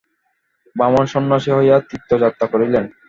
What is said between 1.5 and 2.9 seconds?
হইয়া তীর্থযাত্রা করিলেন।